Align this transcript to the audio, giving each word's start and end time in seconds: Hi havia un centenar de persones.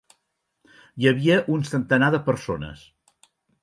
Hi 1.03 1.09
havia 1.13 1.37
un 1.59 1.69
centenar 1.75 2.13
de 2.19 2.25
persones. 2.33 2.87